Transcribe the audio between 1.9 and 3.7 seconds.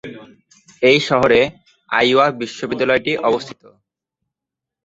আইওয়া বিশ্ববিদ্যালয়টি অবস্থিত।